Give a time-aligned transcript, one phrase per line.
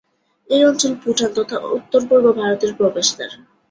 [0.49, 3.29] এই অঞ্চল ভুটান তথা উত্তর-পূর্ব ভারতের প্রবেশদ্বার।